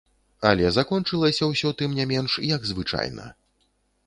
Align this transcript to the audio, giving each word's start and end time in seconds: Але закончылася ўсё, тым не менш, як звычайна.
Але 0.51 0.71
закончылася 0.77 1.49
ўсё, 1.51 1.75
тым 1.83 1.93
не 2.01 2.09
менш, 2.13 2.39
як 2.55 2.67
звычайна. 2.71 3.31